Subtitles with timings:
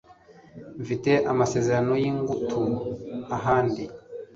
[0.81, 2.61] Mfite amasezerano yingutu
[3.37, 3.83] ahandi